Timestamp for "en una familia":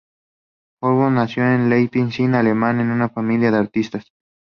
2.81-3.51